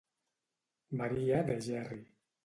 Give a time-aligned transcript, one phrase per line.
[1.01, 2.01] Maria de Gerri.